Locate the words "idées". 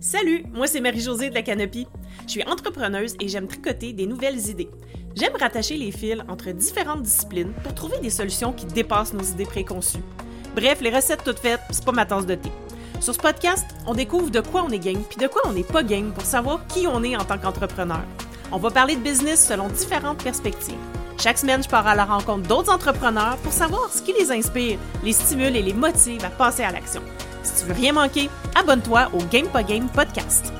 4.48-4.70, 9.24-9.44